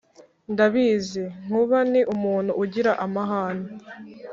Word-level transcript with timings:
ndabizi, 0.53 1.23
Nkuba 1.45 1.77
ni 1.91 2.01
umuntu 2.13 2.51
ugira 2.63 2.91
amahane, 3.05 3.67